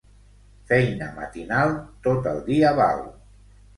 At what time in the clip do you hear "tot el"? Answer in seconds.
2.07-2.41